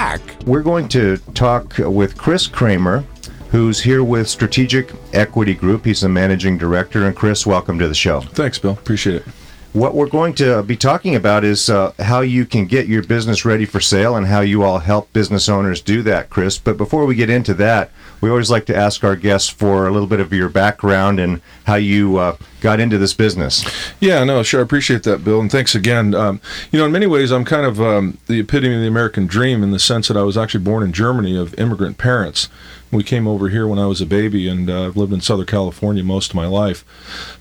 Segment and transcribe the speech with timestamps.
[0.00, 0.20] Black.
[0.46, 3.04] We're going to talk with Chris Kramer,
[3.50, 5.84] who's here with Strategic Equity Group.
[5.84, 7.04] He's the managing director.
[7.04, 8.22] And Chris, welcome to the show.
[8.22, 8.72] Thanks, Bill.
[8.72, 9.24] Appreciate it.
[9.72, 13.44] What we're going to be talking about is uh, how you can get your business
[13.44, 16.58] ready for sale and how you all help business owners do that, Chris.
[16.58, 19.92] But before we get into that, we always like to ask our guests for a
[19.92, 23.64] little bit of your background and how you uh, got into this business.
[24.00, 24.58] Yeah, no, sure.
[24.58, 25.40] I appreciate that, Bill.
[25.40, 26.14] And thanks again.
[26.16, 26.40] Um,
[26.72, 29.62] you know, in many ways, I'm kind of um, the epitome of the American dream
[29.62, 32.48] in the sense that I was actually born in Germany of immigrant parents.
[32.92, 35.46] We came over here when I was a baby, and uh, I've lived in Southern
[35.46, 36.84] California most of my life.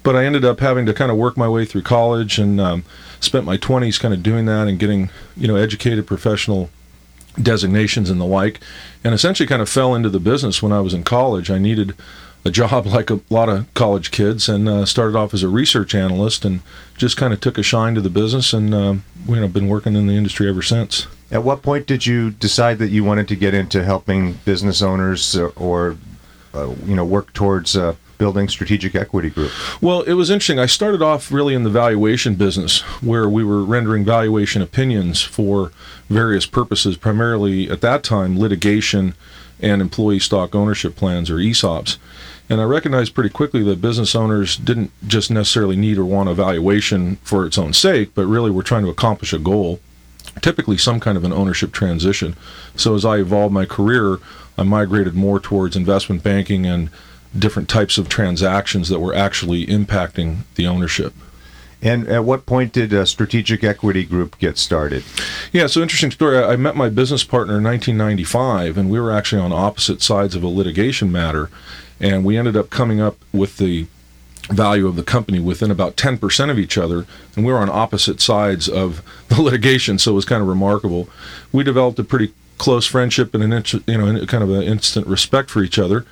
[0.04, 2.84] But I ended up having to kind of work my way through college and um,
[3.20, 6.70] spent my 20s kind of doing that and getting, you know, educated professional
[7.42, 8.60] designations and the like,
[9.04, 11.50] and essentially kind of fell into the business when I was in college.
[11.50, 11.96] I needed
[12.46, 15.96] a job like a lot of college kids and uh, started off as a research
[15.96, 16.62] analyst and
[16.98, 18.96] just kind of took a shine to the business and uh,
[19.28, 21.08] you know been working in the industry ever since.
[21.32, 25.36] At what point did you decide that you wanted to get into helping business owners
[25.36, 25.98] or, or
[26.54, 29.52] uh, you know work towards uh, building strategic equity group?
[29.82, 30.60] Well, it was interesting.
[30.60, 35.72] I started off really in the valuation business where we were rendering valuation opinions for
[36.10, 39.14] various purposes, primarily at that time litigation
[39.60, 41.98] and employee stock ownership plans or ESOPs.
[42.50, 46.34] And I recognized pretty quickly that business owners didn't just necessarily need or want a
[46.34, 49.80] valuation for its own sake, but really were trying to accomplish a goal,
[50.42, 52.36] typically some kind of an ownership transition.
[52.76, 54.18] So as I evolved my career,
[54.58, 56.90] I migrated more towards investment banking and
[57.38, 61.14] different types of transactions that were actually impacting the ownership.
[61.82, 65.04] And at what point did a Strategic Equity Group get started?
[65.54, 66.38] Yeah, so interesting story.
[66.38, 70.44] I met my business partner in 1995, and we were actually on opposite sides of
[70.44, 71.50] a litigation matter,
[72.02, 73.88] and we ended up coming up with the
[74.50, 77.06] value of the company within about 10% of each other,
[77.36, 81.10] and we were on opposite sides of the litigation, so it was kind of remarkable.
[81.52, 85.50] We developed a pretty close friendship and an you know kind of an instant respect
[85.50, 86.06] for each other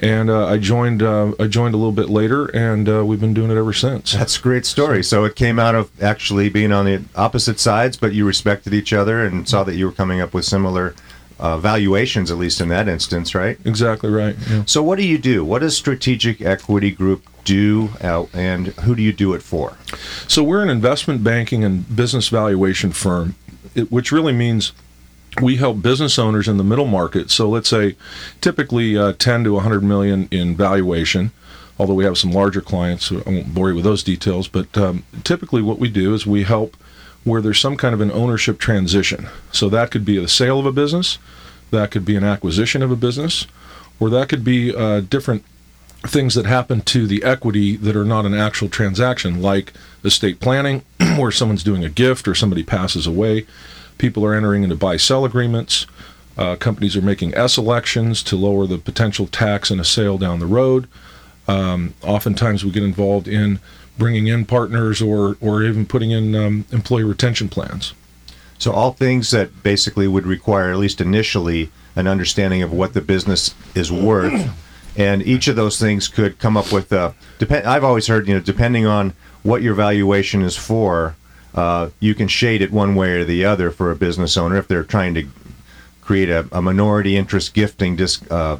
[0.00, 1.02] and uh, I joined.
[1.02, 4.12] Uh, I joined a little bit later, and uh, we've been doing it ever since.
[4.12, 5.02] That's a great story.
[5.02, 8.92] So it came out of actually being on the opposite sides, but you respected each
[8.92, 10.94] other and saw that you were coming up with similar
[11.40, 13.58] uh, valuations, at least in that instance, right?
[13.64, 14.36] Exactly right.
[14.48, 14.64] Yeah.
[14.66, 15.44] So what do you do?
[15.44, 19.78] What does Strategic Equity Group do, uh, and who do you do it for?
[20.28, 23.36] So we're an investment banking and business valuation firm,
[23.88, 24.72] which really means
[25.40, 27.30] we help business owners in the middle market.
[27.30, 27.96] So let's say
[28.42, 31.32] typically uh, 10 to 100 million in valuation,
[31.78, 33.06] although we have some larger clients.
[33.06, 36.26] So I won't bore you with those details, but um, typically what we do is
[36.26, 36.76] we help
[37.24, 39.26] where there's some kind of an ownership transition.
[39.52, 41.18] So that could be the sale of a business,
[41.70, 43.46] that could be an acquisition of a business,
[44.00, 45.44] or that could be uh, different
[46.08, 49.72] things that happen to the equity that are not an actual transaction, like
[50.04, 50.82] estate planning,
[51.16, 53.46] where someone's doing a gift or somebody passes away
[53.98, 55.86] People are entering into buy sell agreements.
[56.36, 60.38] Uh, companies are making S elections to lower the potential tax in a sale down
[60.38, 60.88] the road.
[61.48, 63.58] Um, oftentimes, we get involved in
[63.98, 67.92] bringing in partners or, or even putting in um, employee retention plans.
[68.58, 73.00] So, all things that basically would require, at least initially, an understanding of what the
[73.00, 74.50] business is worth.
[74.98, 77.14] And each of those things could come up with a.
[77.38, 79.14] Depend, I've always heard, you know, depending on
[79.44, 81.14] what your valuation is for,
[81.54, 84.66] uh, you can shade it one way or the other for a business owner if
[84.68, 85.26] they're trying to
[86.02, 88.56] create a, a minority interest gifting disc, uh,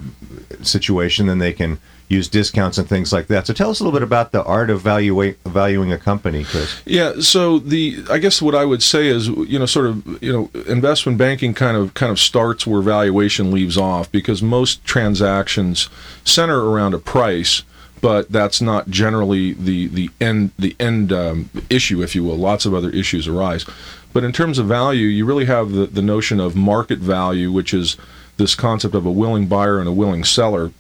[0.63, 3.47] situation, then they can use discounts and things like that.
[3.47, 6.81] So tell us a little bit about the art of valua- valuing a company, Chris.
[6.85, 10.33] Yeah, so the I guess what I would say is you know sort of you
[10.33, 15.89] know investment banking kind of kind of starts where valuation leaves off because most transactions
[16.25, 17.63] center around a price
[18.01, 22.37] but that's not generally the the end the end um, issue, if you will.
[22.37, 23.67] Lots of other issues arise,
[24.13, 27.75] but in terms of value, you really have the the notion of market value, which
[27.75, 27.97] is
[28.37, 30.73] this concept of a willing buyer and a willing seller,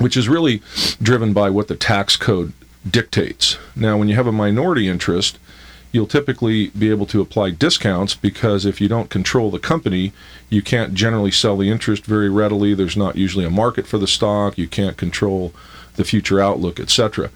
[0.00, 0.62] which is really
[1.00, 2.52] driven by what the tax code
[2.88, 3.58] dictates.
[3.76, 5.38] Now, when you have a minority interest,
[5.92, 10.12] you'll typically be able to apply discounts because if you don't control the company,
[10.48, 12.74] you can't generally sell the interest very readily.
[12.74, 14.56] There's not usually a market for the stock.
[14.56, 15.52] You can't control
[15.96, 17.30] the future outlook, etc.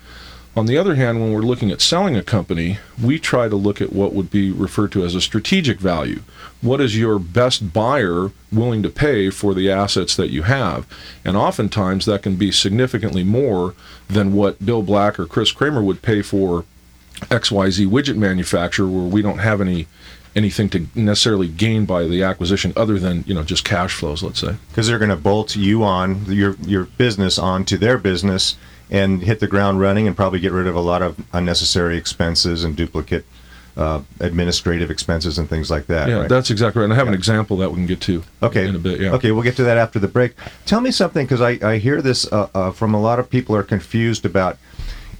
[0.57, 3.81] On the other hand, when we're looking at selling a company, we try to look
[3.81, 6.21] at what would be referred to as a strategic value.
[6.61, 10.87] What is your best buyer willing to pay for the assets that you have?
[11.25, 13.75] And oftentimes that can be significantly more
[14.09, 16.65] than what Bill Black or Chris Kramer would pay for
[17.23, 19.89] XYZ widget manufacturer where we don't have any
[20.37, 24.41] anything to necessarily gain by the acquisition other than you know just cash flows let's
[24.41, 28.57] say because they're going to bolt you on your your business onto their business
[28.91, 32.65] and hit the ground running and probably get rid of a lot of unnecessary expenses
[32.65, 33.25] and duplicate
[33.77, 36.09] uh, administrative expenses and things like that.
[36.09, 36.29] Yeah, right?
[36.29, 36.85] that's exactly right.
[36.85, 37.13] And I have yeah.
[37.13, 38.23] an example that we can get to.
[38.43, 38.69] Okay.
[38.69, 39.01] In a bit.
[39.01, 39.13] Yeah.
[39.15, 40.35] Okay, we'll get to that after the break.
[40.65, 43.57] Tell me something because I, I hear this uh, uh, from a lot of people
[43.57, 44.59] are confused about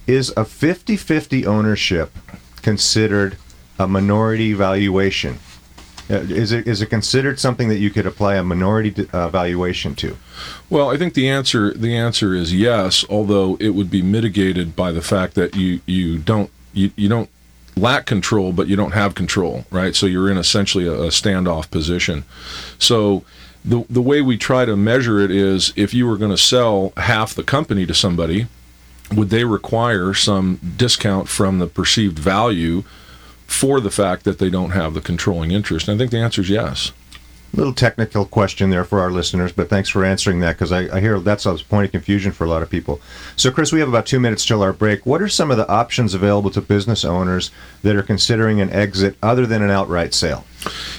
[0.07, 2.11] is a 50-50 ownership
[2.61, 3.37] considered
[3.77, 5.39] a minority valuation?
[6.09, 9.95] Uh, is it is it considered something that you could apply a minority uh, valuation
[9.95, 10.15] to?
[10.69, 14.91] Well, I think the answer the answer is yes, although it would be mitigated by
[14.91, 17.29] the fact that you you don't you, you don't
[17.75, 19.95] lack control, but you don't have control, right?
[19.95, 22.23] So you're in essentially a, a standoff position.
[22.77, 23.23] So
[23.63, 26.93] the the way we try to measure it is if you were going to sell
[26.97, 28.45] half the company to somebody,
[29.11, 32.83] would they require some discount from the perceived value
[33.47, 35.87] for the fact that they don't have the controlling interest?
[35.87, 36.91] And I think the answer is yes.
[37.53, 40.93] A little technical question there for our listeners, but thanks for answering that because I,
[40.93, 42.99] I, hear that's a point of confusion for a lot of people.
[43.37, 45.05] So, Chris, we have about two minutes till our break.
[45.05, 47.51] What are some of the options available to business owners
[47.81, 50.43] that are considering an exit other than an outright sale?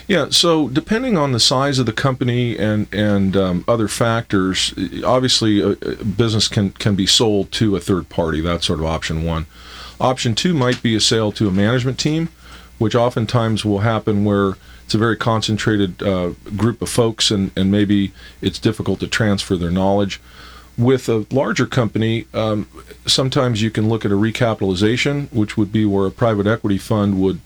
[0.08, 4.72] Yeah, so depending on the size of the company and and um, other factors,
[5.04, 8.40] obviously a, a business can can be sold to a third party.
[8.40, 9.44] That's sort of option one.
[10.00, 12.28] Option two might be a sale to a management team,
[12.78, 14.54] which oftentimes will happen where
[14.84, 19.56] it's a very concentrated uh, group of folks, and, and maybe it's difficult to transfer
[19.56, 20.20] their knowledge.
[20.78, 22.69] With a larger company, um,
[23.06, 27.20] sometimes you can look at a recapitalization, which would be where a private equity fund
[27.20, 27.40] would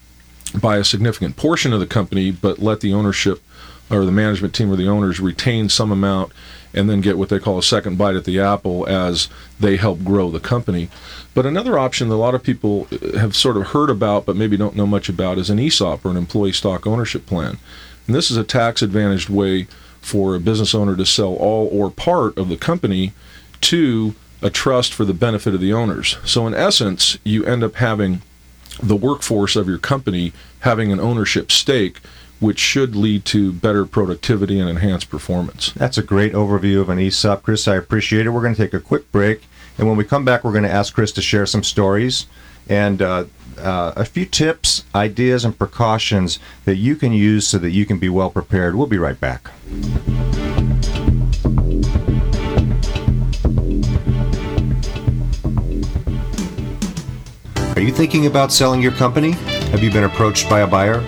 [0.61, 3.41] buy a significant portion of the company, but let the ownership
[3.89, 6.33] or the management team or the owners retain some amount
[6.73, 9.29] and then get what they call a second bite at the apple as
[9.59, 10.89] they help grow the company.
[11.35, 14.37] But another option that a lot of people uh, have sort of heard about but
[14.37, 17.59] maybe don't know much about is an ESOP or an employee stock ownership plan.
[18.07, 19.67] And this is a tax advantaged way
[20.01, 23.13] for a business owner to sell all or part of the company
[23.61, 26.17] to a trust for the benefit of the owners.
[26.25, 28.23] So in essence, you end up having
[28.83, 32.01] the workforce of your company having an ownership stake
[32.41, 35.73] which should lead to better productivity and enhanced performance.
[35.73, 37.69] That's a great overview of an ESOP, Chris.
[37.69, 38.31] I appreciate it.
[38.31, 39.45] We're going to take a quick break,
[39.79, 42.27] and when we come back, we're going to ask Chris to share some stories
[42.69, 43.25] and uh,
[43.59, 47.99] uh, a few tips, ideas, and precautions that you can use so that you can
[47.99, 48.75] be well prepared.
[48.75, 49.51] We'll be right back.
[57.77, 59.33] Are you thinking about selling your company?
[59.73, 61.01] Have you been approached by a buyer?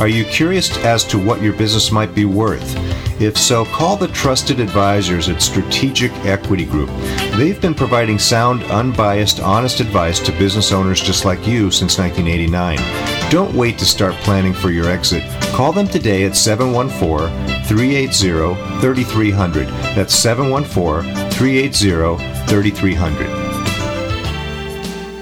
[0.00, 2.74] Are you curious as to what your business might be worth?
[3.20, 6.90] If so, call the trusted advisors at Strategic Equity Group.
[7.36, 13.30] They've been providing sound, unbiased, honest advice to business owners just like you since 1989.
[13.30, 15.22] Don't wait to start planning for your exit.
[15.54, 19.68] Call them today at 714 380 3300.
[19.94, 23.33] That's 714 380 3300.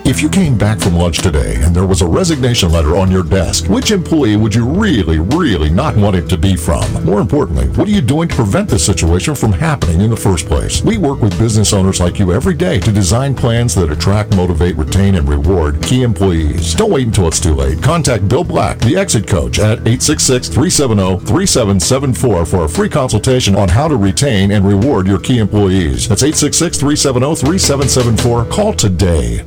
[0.05, 3.23] If you came back from lunch today and there was a resignation letter on your
[3.23, 7.05] desk, which employee would you really, really not want it to be from?
[7.05, 10.47] More importantly, what are you doing to prevent this situation from happening in the first
[10.47, 10.83] place?
[10.83, 14.77] We work with business owners like you every day to design plans that attract, motivate,
[14.77, 16.75] retain, and reward key employees.
[16.75, 17.81] Don't wait until it's too late.
[17.81, 23.97] Contact Bill Black, the exit coach, at 866-370-3774 for a free consultation on how to
[23.97, 26.09] retain and reward your key employees.
[26.09, 28.51] That's 866-370-3774.
[28.51, 29.45] Call today.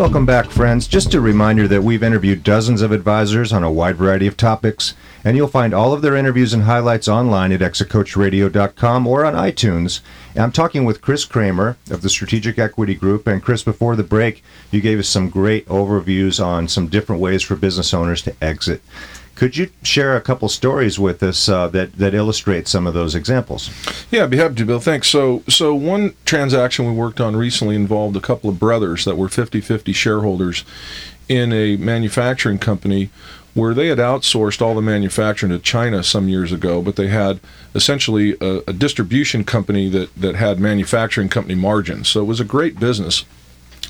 [0.00, 0.88] Welcome back, friends.
[0.88, 4.94] Just a reminder that we've interviewed dozens of advisors on a wide variety of topics,
[5.22, 10.00] and you'll find all of their interviews and highlights online at exitcoachradio.com or on iTunes.
[10.34, 13.26] And I'm talking with Chris Kramer of the Strategic Equity Group.
[13.26, 17.42] And Chris, before the break, you gave us some great overviews on some different ways
[17.42, 18.80] for business owners to exit.
[19.40, 23.14] Could you share a couple stories with us uh, that that illustrate some of those
[23.14, 23.70] examples?
[24.10, 24.80] Yeah, I'd be happy to, Bill.
[24.80, 25.08] Thanks.
[25.08, 29.28] So, so one transaction we worked on recently involved a couple of brothers that were
[29.28, 30.62] 50-50 shareholders
[31.26, 33.08] in a manufacturing company
[33.54, 37.40] where they had outsourced all the manufacturing to China some years ago, but they had
[37.74, 42.10] essentially a, a distribution company that that had manufacturing company margins.
[42.10, 43.24] So it was a great business.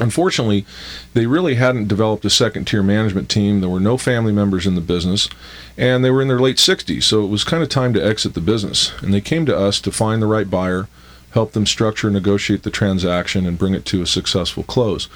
[0.00, 0.64] Unfortunately,
[1.12, 3.61] they really hadn't developed a second tier management team.
[3.61, 5.28] There were no family members in the business,
[5.76, 8.35] and they were in their late 60s, so it was kind of time to exit
[8.35, 8.92] the business.
[9.02, 10.88] And they came to us to find the right buyer,
[11.33, 15.09] help them structure and negotiate the transaction, and bring it to a successful close.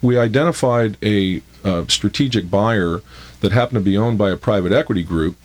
[0.00, 1.42] We identified a
[1.88, 3.02] strategic buyer
[3.40, 5.36] that happened to be owned by a private equity group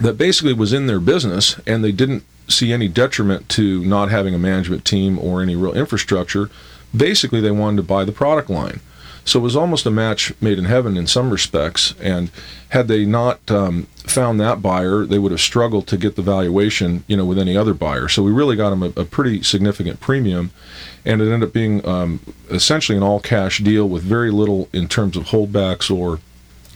[0.00, 4.34] that basically was in their business and they didn't see any detriment to not having
[4.34, 6.50] a management team or any real infrastructure.
[6.96, 8.80] Basically, they wanted to buy the product line.
[9.24, 11.94] So it was almost a match made in heaven in some respects.
[11.98, 12.30] And
[12.70, 17.04] had they not um, found that buyer, they would have struggled to get the valuation,
[17.06, 18.08] you know, with any other buyer.
[18.08, 20.50] So we really got them a, a pretty significant premium,
[21.06, 22.20] and it ended up being um,
[22.50, 26.20] essentially an all-cash deal with very little in terms of holdbacks or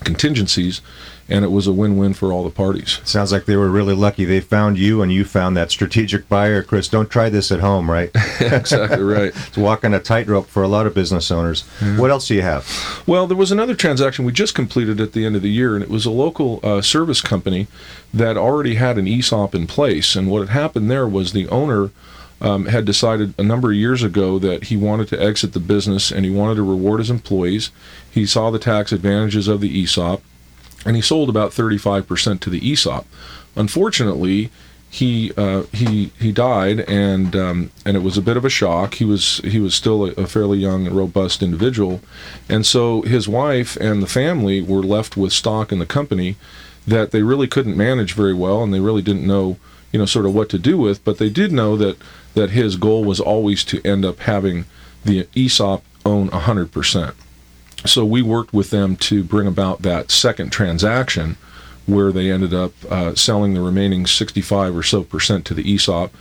[0.05, 0.81] contingencies
[1.29, 3.01] and it was a win-win for all the parties.
[3.05, 4.25] Sounds like they were really lucky.
[4.25, 6.63] They found you, and you found that strategic buyer.
[6.63, 8.11] Chris, don't try this at home, right?
[8.41, 9.33] exactly right.
[9.47, 11.65] it's walking a tightrope for a lot of business owners.
[11.81, 11.99] Mm-hmm.
[11.99, 12.67] What else do you have?
[13.07, 15.83] Well, there was another transaction we just completed at the end of the year, and
[15.83, 17.67] it was a local uh, service company
[18.15, 20.17] that already had an ESOP in place.
[20.17, 21.91] And what had happened there was the owner.
[22.41, 26.13] Um, had decided a number of years ago that he wanted to exit the business
[26.13, 27.73] and he wanted to reward his employees.
[28.09, 30.23] He saw the tax advantages of the ESOP
[30.85, 33.07] and he sold about 35% to the ESOP.
[33.57, 34.51] Unfortunately,
[34.91, 38.95] he uh, he he died, and um, and it was a bit of a shock.
[38.95, 42.01] He was he was still a, a, fairly young and robust individual,
[42.49, 46.37] and so his wife and the family were left with stock in the company
[46.87, 49.59] that they really couldn't manage very well, and they really didn't know
[49.93, 51.05] you know sort of what to do with.
[51.05, 51.99] But they did know that
[52.33, 54.65] that his goal was always to end up having
[55.05, 57.15] the ESOP own 100 percent
[57.87, 61.37] so we worked with them to bring about that second transaction
[61.87, 66.13] where they ended up uh, selling the remaining 65 or so percent to the ESOP.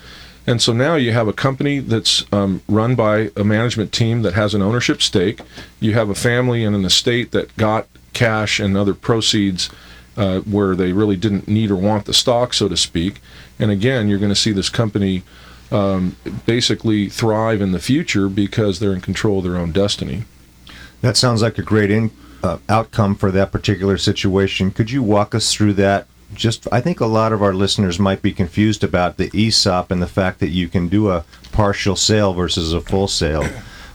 [0.45, 4.33] And so now you have a company that's um, run by a management team that
[4.33, 5.41] has an ownership stake.
[5.81, 9.69] You have a family and an estate that got cash and other proceeds
[10.15, 13.19] uh, where they really didn't need or want the stock, so to speak.
[13.59, 15.23] And again, you're going to see this company
[15.69, 20.23] um, basically thrive in the future because they're in control of their own destiny.
[21.01, 22.11] That sounds like a great in,
[22.43, 24.71] uh, outcome for that particular situation.
[24.71, 26.07] Could you walk us through that?
[26.33, 30.01] Just, I think a lot of our listeners might be confused about the ESOP and
[30.01, 33.43] the fact that you can do a partial sale versus a full sale.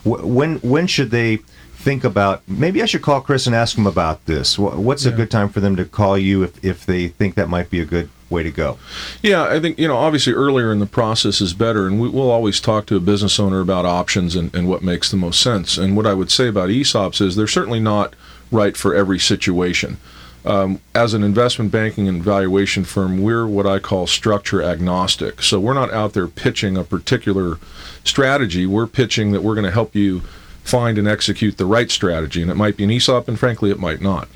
[0.04, 1.37] When when should they
[1.75, 2.42] think about?
[2.49, 4.59] Maybe I should call Chris and ask him about this.
[4.59, 5.12] What's yeah.
[5.12, 7.80] a good time for them to call you if if they think that might be
[7.80, 8.78] a good way to go.
[9.22, 12.30] Yeah, I think, you know, obviously earlier in the process is better, and we, will
[12.30, 15.78] always talk to a business owner about options and, and what makes the most sense.
[15.78, 18.14] And what I would say about ESOPs is they're certainly not
[18.50, 19.98] right for every situation.
[20.44, 25.40] Um, as an investment banking and valuation firm, we're what I call structure agnostic.
[25.40, 27.58] So we're not out there pitching a particular
[28.02, 28.66] strategy.
[28.66, 30.22] We're pitching that we're going to help you
[30.64, 32.42] find and execute the right strategy.
[32.42, 34.28] And it might be an ESOP, and frankly, it might not.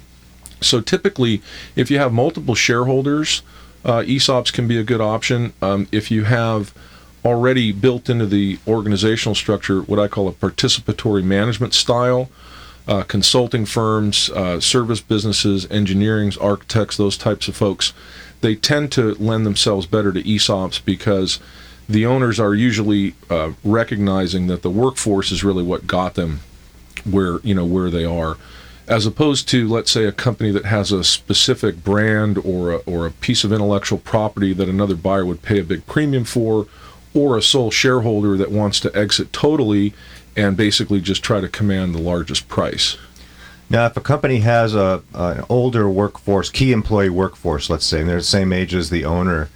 [0.60, 1.42] So typically,
[1.74, 3.42] if you have multiple shareholders,
[3.86, 6.74] uh, ESOPs can be a good option um, if you have
[7.24, 12.28] already built into the organizational structure what I call a participatory management style.
[12.88, 17.92] Uh, consulting firms, uh, service businesses, engineering, architects, those types of folks,
[18.42, 21.40] they tend to lend themselves better to ESOPs because
[21.88, 26.40] the owners are usually uh, recognizing that the workforce is really what got them
[27.04, 28.36] where you know where they are
[28.88, 33.06] as opposed to let's say a company that has a specific brand or a, or
[33.06, 36.66] a piece of intellectual property that another buyer would pay a big premium for
[37.14, 39.92] or a sole shareholder that wants to exit totally
[40.36, 42.96] and basically just try to command the largest price.
[43.68, 48.08] Now if a company has a an older workforce key employee workforce let's say and
[48.08, 49.48] they're the same age as the owner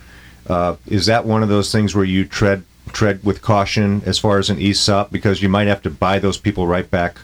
[0.49, 4.39] uh, is that one of those things where you tread tread with caution as far
[4.39, 7.21] as an ESOP because you might have to buy those people right back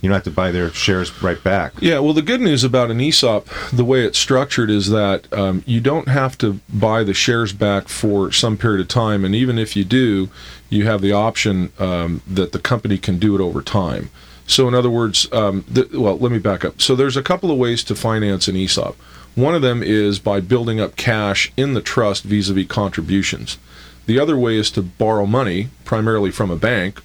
[0.00, 1.72] you don't have to buy their shares right back.
[1.80, 5.62] Yeah, well, the good news about an ESOP, the way it's structured, is that um,
[5.66, 9.58] you don't have to buy the shares back for some period of time, and even
[9.58, 10.30] if you do,
[10.70, 14.10] you have the option um, that the company can do it over time.
[14.46, 16.80] So, in other words, um, well, let me back up.
[16.80, 18.96] So, there's a couple of ways to finance an ESOP.
[19.34, 23.58] One of them is by building up cash in the trust vis a vis contributions.
[24.06, 27.00] The other way is to borrow money, primarily from a bank,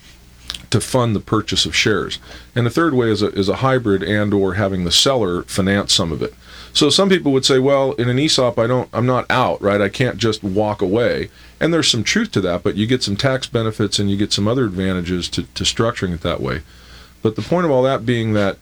[0.75, 2.20] to fund the purchase of shares.
[2.53, 5.94] And the third way is a, is a hybrid and or having the seller finance
[5.94, 6.34] some of it.
[6.74, 9.79] So some people would say, well, in an ESOP, I don't, I'm not out, right?
[9.79, 11.29] I can't just walk away.
[11.62, 14.34] And there's some truth to that, but you get some tax benefits and you get
[14.34, 16.62] some other advantages to, to structuring it that way.
[17.22, 18.58] But the point of all that being that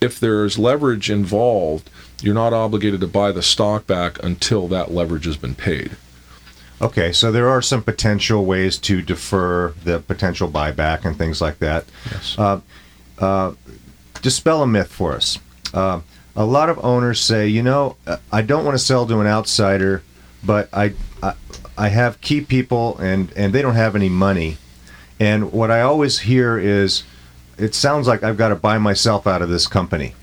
[0.00, 1.90] if there's leverage involved,
[2.22, 5.96] you're not obligated to buy the stock back until that leverage has been paid.
[6.80, 11.58] Okay, so there are some potential ways to defer the potential buyback and things like
[11.60, 11.86] that.
[12.10, 12.38] Yes.
[12.38, 12.60] Uh,
[13.18, 13.52] uh,
[14.20, 15.38] dispel a myth for us.
[15.72, 16.00] Uh,
[16.34, 17.96] a lot of owners say, you know,
[18.30, 20.02] I don't want to sell to an outsider,
[20.44, 20.92] but I,
[21.22, 21.32] I,
[21.78, 24.58] I have key people and, and they don't have any money.
[25.18, 27.04] And what I always hear is,
[27.56, 30.14] it sounds like I've got to buy myself out of this company.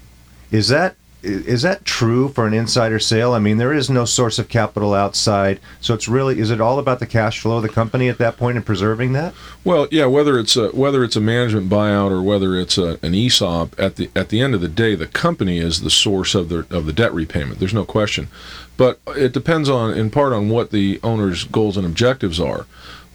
[0.51, 3.34] Is that is that true for an insider sale?
[3.34, 6.80] I mean, there is no source of capital outside, so it's really is it all
[6.80, 9.34] about the cash flow of the company at that point and preserving that?
[9.63, 13.15] Well, yeah, whether it's a whether it's a management buyout or whether it's a, an
[13.15, 16.50] ESOP, at the at the end of the day, the company is the source of
[16.50, 17.60] the of the debt repayment.
[17.60, 18.27] There's no question,
[18.75, 22.65] but it depends on in part on what the owner's goals and objectives are.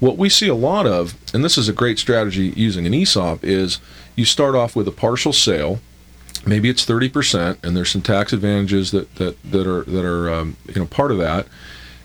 [0.00, 3.42] What we see a lot of, and this is a great strategy using an ESOP,
[3.42, 3.80] is
[4.14, 5.80] you start off with a partial sale
[6.48, 10.56] maybe it's 30% and there's some tax advantages that, that, that are that are um,
[10.66, 11.46] you know part of that.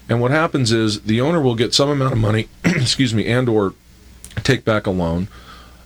[0.10, 3.48] And what happens is the owner will get some amount of money excuse me and
[3.48, 3.74] or
[4.44, 5.28] take back a loan.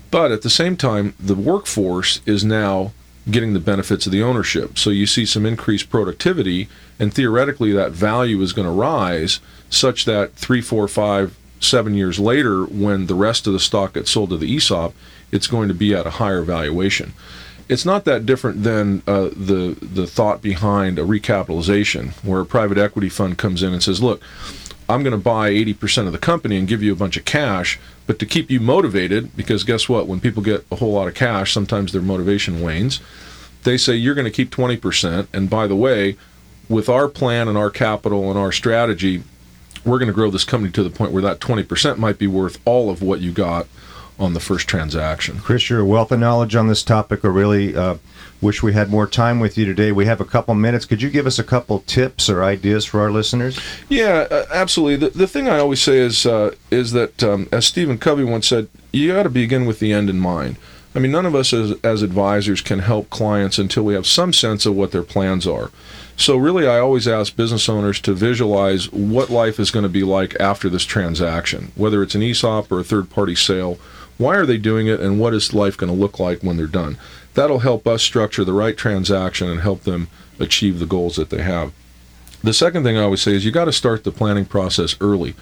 [0.10, 2.94] But at the same time the workforce is now
[3.30, 4.78] getting the benefits of the ownership.
[4.80, 10.06] So you see some increased productivity and theoretically that value is going to rise such
[10.06, 14.30] that three four five seven years later when the rest of the stock gets sold
[14.30, 14.94] to the esop
[15.32, 17.14] it's going to be at a higher valuation
[17.70, 22.78] it's not that different than uh, the the thought behind a recapitalization, where a private
[22.78, 24.22] equity fund comes in and says, "Look,
[24.90, 27.78] I'm going to buy 80% of the company and give you a bunch of cash,
[28.06, 30.08] but to keep you motivated, because guess what?
[30.08, 33.02] When people get a whole lot of cash, sometimes their motivation wanes.
[33.64, 36.16] They say you're going to keep 20%, and by the way,
[36.70, 39.24] with our plan and our capital and our strategy,
[39.84, 42.60] we're going to grow this company to the point where that 20% might be worth
[42.64, 43.68] all of what you got
[44.20, 45.40] on the first transaction.
[45.40, 47.24] Chris, your wealth of knowledge on this topic.
[47.24, 47.98] I really uh,
[48.42, 49.92] wish we had more time with you today.
[49.92, 50.86] We have a couple minutes.
[50.86, 53.60] Could you give us a couple tips or ideas for our listeners?
[53.90, 55.08] Yeah, uh, absolutely.
[55.08, 58.48] The, the thing I always say is uh, is that, um, as Stephen Covey once
[58.48, 60.58] said, you got to begin with the end in mind.
[60.96, 64.34] I mean, none of us as, as advisors can help clients until we have some
[64.34, 65.70] sense of what their plans are.
[66.16, 70.04] So, really, I always ask business owners to visualize what life is going to be
[70.04, 73.78] like after this transaction, whether it's an ESOP or a third party sale
[74.18, 76.68] why are they doing it, and what is life going to look like when they're
[76.68, 76.98] done?
[77.34, 80.08] That'll help us structure the right transaction and help them
[80.40, 81.72] achieve the goals that they have.
[82.44, 85.36] The second thing I always say is you got to start the planning process early,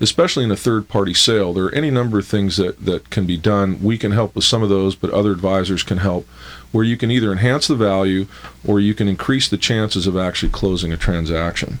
[0.00, 1.52] especially in a third party sale.
[1.52, 3.82] There are any number of things that, that can be done.
[3.82, 6.26] We can help with some of those, but other advisors can help
[6.72, 8.26] where you can either enhance the value
[8.66, 11.78] or you can increase the chances of actually closing a transaction.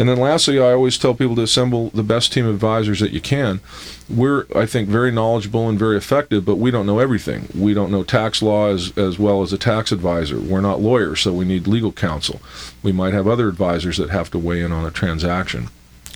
[0.00, 3.10] And then lastly, I always tell people to assemble the best team of advisors that
[3.10, 3.60] you can.
[4.08, 7.48] We're, I think, very knowledgeable and very effective, but we don't know everything.
[7.54, 10.40] We don't know tax law as, as well as a tax advisor.
[10.40, 12.40] We're not lawyers, so we need legal counsel.
[12.82, 15.68] We might have other advisors that have to weigh in on a transaction.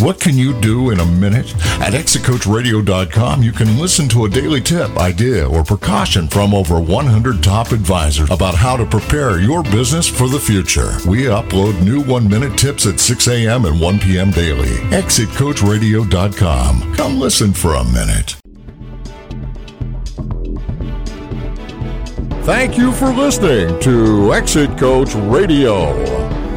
[0.00, 1.52] What can you do in a minute?
[1.80, 7.42] At exitcoachradio.com, you can listen to a daily tip, idea, or precaution from over 100
[7.42, 10.92] top advisors about how to prepare your business for the future.
[11.08, 13.64] We upload new one minute tips at 6 a.m.
[13.64, 14.30] and 1 p.m.
[14.30, 14.68] daily.
[14.92, 16.94] Exitcoachradio.com.
[16.94, 18.36] Come listen for a minute.
[22.44, 26.47] Thank you for listening to Exit Coach Radio.